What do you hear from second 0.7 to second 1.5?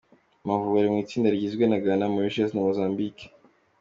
ari mu itsinda H